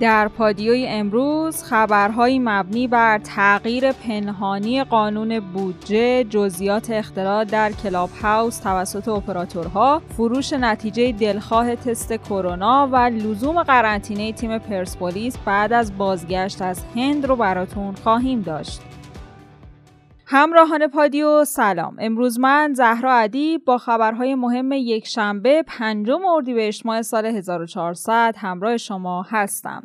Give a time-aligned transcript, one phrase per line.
[0.00, 8.58] در پادیوی امروز خبرهایی مبنی بر تغییر پنهانی قانون بودجه، جزئیات اختراع در کلاب هاوس
[8.58, 16.62] توسط اپراتورها، فروش نتیجه دلخواه تست کرونا و لزوم قرنطینه تیم پرسپولیس بعد از بازگشت
[16.62, 18.80] از هند رو براتون خواهیم داشت.
[20.28, 27.02] همراهان پادیو سلام امروز من زهرا عدی با خبرهای مهم یک شنبه پنجم اردیبهشت ماه
[27.02, 29.82] سال 1400 همراه شما هستم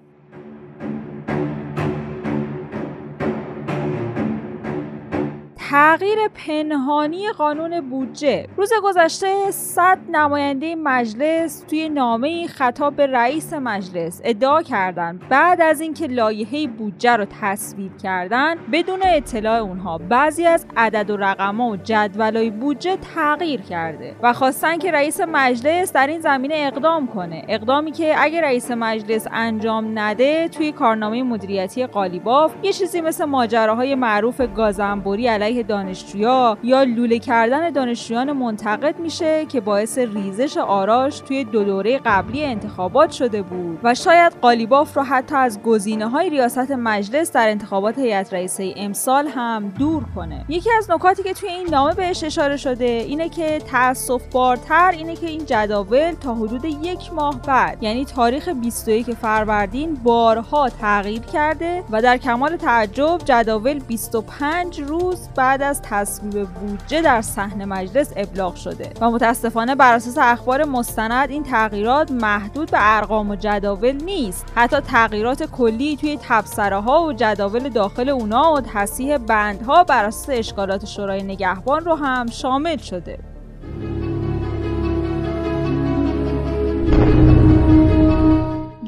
[5.71, 6.17] تغییر
[6.47, 8.47] پنهانی قانون بودجه.
[8.57, 15.29] روز گذشته صد نماینده مجلس توی نامه خطاب به رئیس مجلس ادعا کردند.
[15.29, 21.17] بعد از اینکه لایحه بودجه رو تصویب کردن بدون اطلاع اونها بعضی از عدد و
[21.17, 27.07] رقم و جدولای بودجه تغییر کرده و خواستن که رئیس مجلس در این زمینه اقدام
[27.07, 27.45] کنه.
[27.49, 33.95] اقدامی که اگه رئیس مجلس انجام نده توی کارنامه مدیریتی قالیباف یه چیزی مثل ماجراهای
[33.95, 41.43] معروف گازنبوری علیه دانشجویا یا لوله کردن دانشجویان منتقد میشه که باعث ریزش آراش توی
[41.43, 43.79] دو دوره قبلی انتخابات شده بود.
[43.83, 49.27] و شاید قالیباف رو حتی از گزینه های ریاست مجلس در انتخابات هیئت رئیسه امسال
[49.27, 50.45] هم دور کنه.
[50.49, 55.15] یکی از نکاتی که توی این نامه بهش اشاره شده اینه که تاسف بارتر اینه
[55.15, 61.83] که این جداول تا حدود یک ماه بعد یعنی تاریخ 21 فروردین بارها تغییر کرده
[61.91, 68.13] و در کمال تعجب جداول 25 روز بعد بعد از تصویب بودجه در صحن مجلس
[68.15, 73.91] ابلاغ شده و متاسفانه بر اساس اخبار مستند این تغییرات محدود به ارقام و جداول
[73.91, 74.45] نیست.
[74.55, 80.29] حتی تغییرات کلی توی تبصره ها و جداول داخل اونا و تصحیح بندها بر اساس
[80.29, 83.30] اشکالات شورای نگهبان رو هم شامل شده.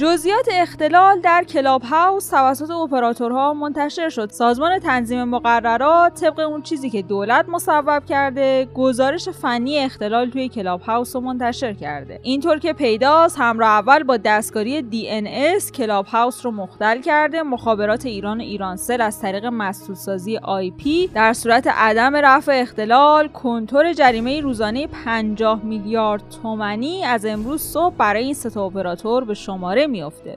[0.04, 4.32] جزئیات اختلال در کلاب هاوس توسط اپراتورها منتشر شد.
[4.32, 10.82] سازمان تنظیم مقررات طبق اون چیزی که دولت مصوب کرده، گزارش فنی اختلال توی کلاب
[10.82, 12.20] هاوس رو منتشر کرده.
[12.24, 17.44] اینطور که پیداست، همراه اول با دستکاری DNS کلاب هاوس رو مختل کرده.
[17.44, 20.74] مخابرات ایران و ایرانسل از طریق مسدودسازی IP
[21.14, 28.24] در صورت عدم رفع اختلال کنتور جریمه روزانه 50 میلیارد تومانی از امروز صبح برای
[28.24, 30.37] این سه اپراتور به شماره میافته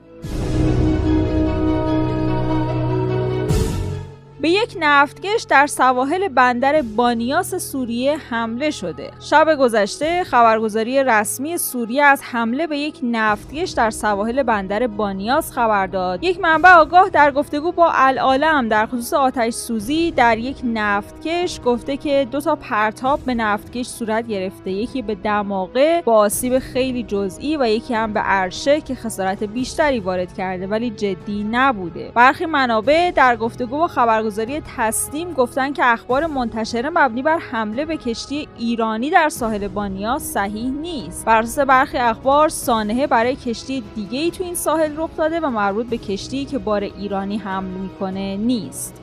[4.41, 9.11] به یک نفتکش در سواحل بندر بانیاس سوریه حمله شده.
[9.19, 15.87] شب گذشته خبرگزاری رسمی سوریه از حمله به یک نفتکش در سواحل بندر بانیاس خبر
[15.87, 16.23] داد.
[16.23, 21.97] یک منبع آگاه در گفتگو با العالم در خصوص آتش سوزی در یک نفتکش گفته
[21.97, 24.71] که دو تا پرتاب به نفتکش صورت گرفته.
[24.71, 29.99] یکی به دماغه با آسیب خیلی جزئی و یکی هم به عرشه که خسارت بیشتری
[29.99, 32.11] وارد کرده ولی جدی نبوده.
[32.15, 37.85] برخی منابع در گفتگو با خبر خبرگزاری تسلیم گفتن که اخبار منتشره مبنی بر حمله
[37.85, 41.25] به کشتی ایرانی در ساحل بانیا صحیح نیست.
[41.25, 45.49] بر اساس برخی اخبار سانحه برای کشتی دیگه ای تو این ساحل رخ داده و
[45.49, 49.01] مربوط به کشتی که بار ایرانی حمل می‌کنه نیست.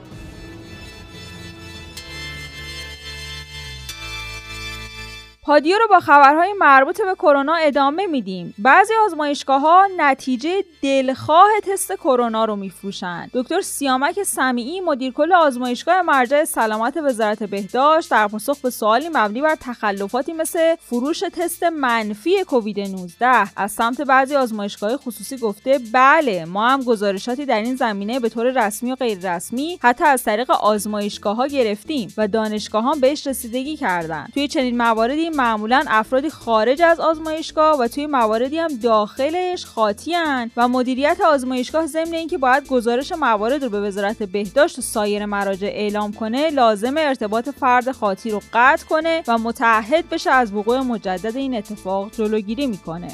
[5.46, 8.54] پادیو رو با خبرهای مربوط به کرونا ادامه میدیم.
[8.58, 13.30] بعضی آزمایشگاه ها نتیجه دلخواه تست کرونا رو میفروشند.
[13.34, 19.54] دکتر سیامک سمیعی مدیرکل آزمایشگاه مرجع سلامت وزارت بهداشت در پاسخ به سوالی مبنی بر
[19.60, 26.68] تخلفاتی مثل فروش تست منفی کووید 19 از سمت بعضی آزمایشگاه خصوصی گفته بله ما
[26.68, 31.36] هم گزارشاتی در این زمینه به طور رسمی و غیر رسمی حتی از طریق آزمایشگاه
[31.36, 34.32] ها گرفتیم و دانشگاهان بهش رسیدگی کردند.
[34.34, 40.68] توی چنین مواردی معمولا افرادی خارج از آزمایشگاه و توی مواردی هم داخلش خاطیان و
[40.68, 46.12] مدیریت آزمایشگاه ضمن اینکه باید گزارش موارد رو به وزارت بهداشت و سایر مراجع اعلام
[46.12, 51.54] کنه لازم ارتباط فرد خاطی رو قطع کنه و متعهد بشه از وقوع مجدد این
[51.54, 53.08] اتفاق جلوگیری می‌کنه.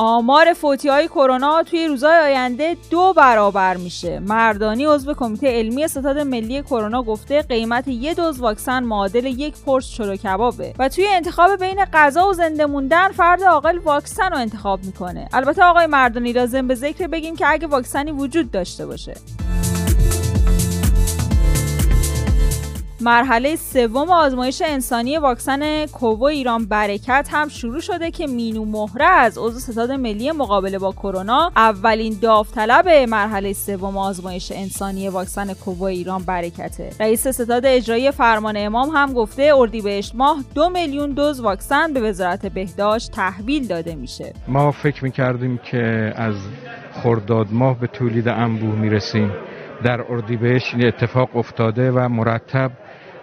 [0.00, 4.18] آمار فوتی های کرونا توی روزهای آینده دو برابر میشه.
[4.18, 9.90] مردانی عضو کمیته علمی ستاد ملی کرونا گفته قیمت یه دوز واکسن معادل یک پرس
[9.90, 14.84] چلو کبابه و توی انتخاب بین غذا و زنده موندن فرد عاقل واکسن رو انتخاب
[14.84, 15.28] می‌کنه.
[15.32, 19.14] البته آقای مردانی لازم به ذکر بگیم که اگه واکسنی وجود داشته باشه.
[23.08, 29.38] مرحله سوم آزمایش انسانی واکسن کوو ایران برکت هم شروع شده که مینو مهره از
[29.38, 36.22] عضو ستاد ملی مقابله با کرونا اولین داوطلب مرحله سوم آزمایش انسانی واکسن کوو ایران
[36.22, 36.90] برکته.
[37.00, 42.46] رئیس ستاد اجرایی فرمان امام هم گفته اردیبهشت ماه دو میلیون دوز واکسن به وزارت
[42.46, 44.32] بهداشت تحویل داده میشه.
[44.48, 46.34] ما فکر می‌کردیم که از
[47.02, 49.32] خرداد ماه به تولید انبوه می‌رسیم.
[49.84, 52.70] در اردیبهشت این اتفاق افتاده و مرتب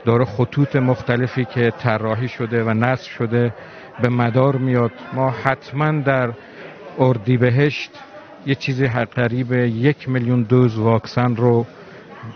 [0.05, 3.53] داره خطوط مختلفی که طراحی شده و نصب شده
[4.01, 4.91] به مدار میاد.
[5.13, 6.33] ما حتما در
[6.99, 7.91] اردیبهشت
[8.45, 11.65] یه چیزی قریب یک میلیون دوز واکسن رو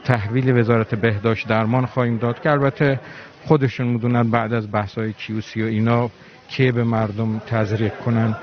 [0.06, 3.00] تحویل وزارت بهداشت درمان خواهیم داد که البته
[3.46, 6.10] خودشون می‌دونن بعد از بحث‌های کیوسی و اینا
[6.50, 8.36] که به مردم تزریق کنن.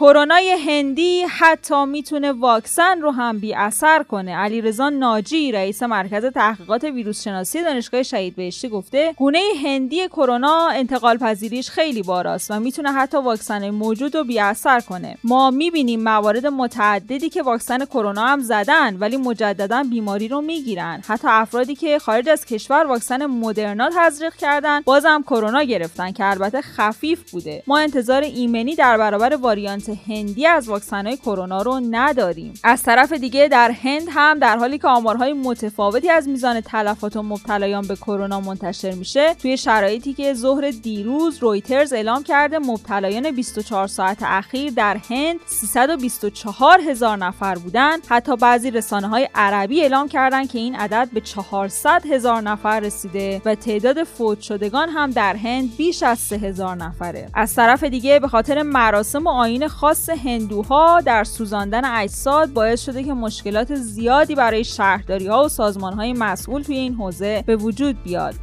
[0.00, 4.36] کرونای هندی حتی می‌تونه واکسن رو هم بی اثر کنه.
[4.36, 11.16] علیرضا ناجی رئیس مرکز تحقیقات ویروس شناسی دانشگاه شهید بهشتی گفته گونه هندی کرونا انتقال
[11.18, 15.16] پذیریش خیلی باراست و می‌تونه حتی واکسن موجود رو بی اثر کنه.
[15.24, 21.02] ما می‌بینیم موارد متعددی که واکسن کرونا هم زدن ولی مجددا بیماری رو می‌گیرن.
[21.06, 26.60] حتی افرادی که خارج از کشور واکسن مدرنا تزریق کردن بازم کرونا گرفتن که البته
[26.60, 27.62] خفیف بوده.
[27.66, 32.54] ما انتظار ایمنی در برابر واریانت هندی از واکسن کرونا رو نداریم.
[32.64, 37.22] از طرف دیگه در هند هم در حالی که آمارهای متفاوتی از میزان تلفات و
[37.22, 43.86] مبتلایان به کرونا منتشر میشه توی شرایطی که ظهر دیروز رویترز اعلام کرده مبتلایان 24
[43.86, 48.06] ساعت اخیر در هند 324 هزار نفر بودند.
[48.08, 53.42] حتی بعضی رسانه های عربی اعلام کردند که این عدد به 400 هزار نفر رسیده
[53.44, 57.28] و تعداد فوت شدگان هم در هند بیش از 3 هزار نفره.
[57.34, 63.02] از طرف دیگه به خاطر مراسم و آین خاص هندوها در سوزاندن اجساد باعث شده
[63.02, 68.02] که مشکلات زیادی برای شهرداری ها و سازمان های مسئول توی این حوزه به وجود
[68.02, 68.34] بیاد.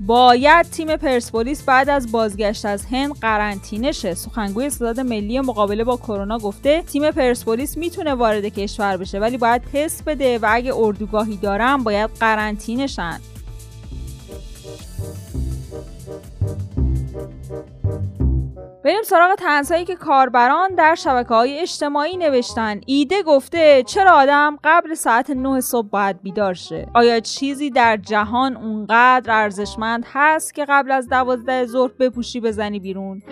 [0.00, 5.96] باید تیم پرسپولیس بعد از بازگشت از هند قرنطینه شه سخنگوی ستاد ملی مقابله با
[5.96, 11.36] کرونا گفته تیم پرسپولیس می‌تونه وارد کشور بشه ولی باید تست بده و اگه اردوگاهی
[11.36, 13.20] دارن باید قرنطینه شن
[18.86, 22.80] بریم سراغ تنزهایی که کاربران در شبکه های اجتماعی نوشتن.
[22.86, 28.56] ایده گفته چرا آدم قبل ساعت 9 صبح باید بیدار شه؟ آیا چیزی در جهان
[28.56, 33.22] اونقدر ارزشمند هست که قبل از دوازده ظهر بپوشی بزنی بیرون؟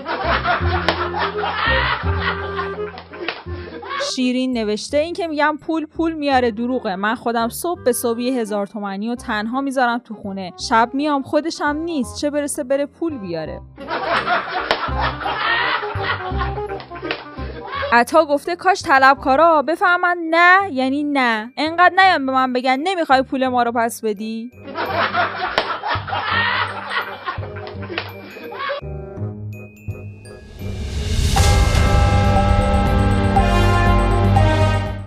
[4.15, 6.97] شیرین نوشته این که میگم پول پول میاره دروغه.
[6.97, 10.53] من خودم صبح به صبح هزار تومنی و تنها می‌ذارم تو خونه.
[10.69, 12.21] شب میام خودشم نیست.
[12.21, 13.61] چه برسه بره پول بیاره.
[17.95, 21.53] عطا گفته کاش طلبکارا بفهمن نه یعنی نه.
[21.57, 24.51] انقدر نیان به من بگن نمی‌خوای پول ما رو پس بدی؟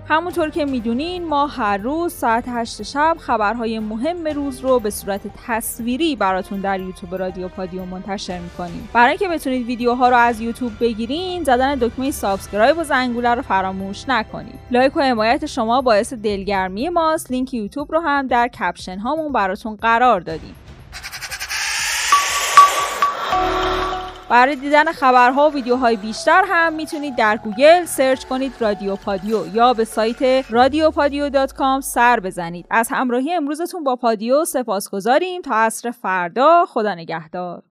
[0.09, 5.21] همونطور که می‌دونین ما هر روز ساعت 8 شب خبرهای مهم روز رو به صورت
[5.48, 8.89] تصویری براتون در یوتیوب رادیو پادیو منتشر می‌کنیم.
[8.94, 14.09] برای اینکه بتونید ویدیوها رو از یوتیوب بگیرین زدن دکمه subscribe و زنگوله رو فراموش
[14.09, 14.59] نکنید.
[14.71, 17.31] لایک و حمایت شما باعث دلگرمی ماست.
[17.31, 20.56] لینک یوتیوب رو هم در caption هامون براتون قرار دادیم.
[24.29, 29.74] برای دیدن خبرها و ویدیوهای بیشتر هم می‌تونید در گوگل search کنید رادیو پادیو یا
[29.74, 32.66] به سایت رادیوپادیو.com سر بزنید.
[32.69, 37.63] از همراهی امروزتون با پادیو سپاس گذاریم تا عصر فردا خدا نگهدار.